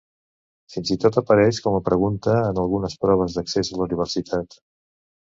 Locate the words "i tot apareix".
0.93-1.59